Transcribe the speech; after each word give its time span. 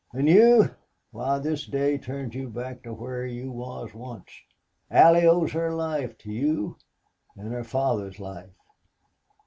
An' 0.15 0.25
you 0.25 0.71
why 1.11 1.37
this 1.37 1.67
day 1.67 1.99
turns 1.99 2.33
you 2.33 2.49
back 2.49 2.81
to 2.81 2.91
whar 2.95 3.23
you 3.23 3.51
was 3.51 3.93
once.... 3.93 4.31
Allie 4.89 5.27
owes 5.27 5.51
her 5.51 5.71
life 5.75 6.17
to 6.17 6.31
you 6.31 6.75
an' 7.37 7.51
her 7.51 7.63
father's 7.63 8.19
life. 8.19 8.49